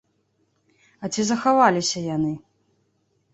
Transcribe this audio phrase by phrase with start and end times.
[1.05, 2.33] А ці захаваліся яны?